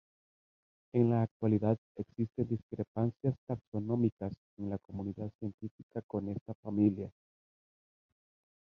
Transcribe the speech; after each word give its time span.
En 0.95 1.11
la 1.11 1.21
actualidad 1.21 1.77
existen 1.95 2.47
discrepancias 2.47 3.35
taxonómicas 3.45 4.33
en 4.57 4.71
la 4.71 4.79
comunidad 4.79 5.29
científica 5.39 6.01
con 6.07 6.27
esta 6.27 6.55
familia. 6.63 7.13